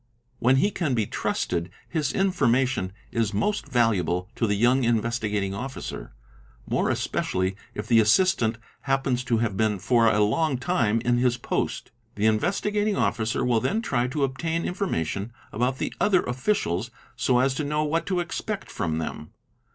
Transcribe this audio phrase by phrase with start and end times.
[0.39, 6.11] When he can be trusted, his information is most valuable to the young Investigating Officer,
[6.67, 8.57] more especially if the ~ assistant
[8.89, 11.91] happens to have been for a long time in his post.
[12.15, 16.89] The Investi h gating Officer will then try to obtain information about the other officials
[17.15, 19.29] so as to know what to expect from them.